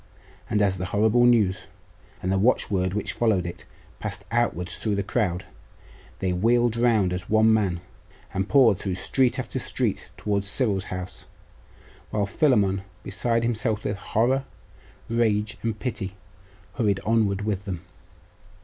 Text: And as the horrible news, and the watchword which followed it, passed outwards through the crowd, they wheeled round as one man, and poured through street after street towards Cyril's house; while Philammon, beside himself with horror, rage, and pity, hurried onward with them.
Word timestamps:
And 0.49 0.63
as 0.63 0.77
the 0.79 0.85
horrible 0.85 1.25
news, 1.27 1.67
and 2.23 2.31
the 2.31 2.39
watchword 2.39 2.95
which 2.95 3.13
followed 3.13 3.45
it, 3.45 3.65
passed 3.99 4.25
outwards 4.31 4.79
through 4.79 4.95
the 4.95 5.03
crowd, 5.03 5.45
they 6.17 6.33
wheeled 6.33 6.75
round 6.75 7.13
as 7.13 7.29
one 7.29 7.53
man, 7.53 7.81
and 8.33 8.49
poured 8.49 8.79
through 8.79 8.95
street 8.95 9.37
after 9.37 9.59
street 9.59 10.09
towards 10.17 10.47
Cyril's 10.49 10.85
house; 10.85 11.25
while 12.09 12.25
Philammon, 12.25 12.81
beside 13.03 13.43
himself 13.43 13.83
with 13.83 13.97
horror, 13.97 14.43
rage, 15.07 15.59
and 15.61 15.77
pity, 15.77 16.15
hurried 16.77 16.99
onward 17.01 17.41
with 17.41 17.65
them. 17.65 17.81